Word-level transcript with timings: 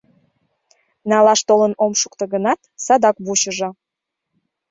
Налаш 1.09 1.41
толын 1.47 1.73
ом 1.85 1.93
шукто 2.01 2.23
гынат, 2.33 2.59
садак 2.85 3.15
вучыжо. 3.25 3.69